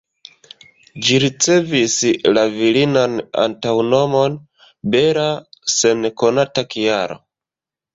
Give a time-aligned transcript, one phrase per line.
[1.07, 1.97] Ĝi ricevis
[2.39, 4.41] la virinan antaŭnomon
[4.97, 5.31] ""Bella""
[5.79, 7.25] sen konata kialo.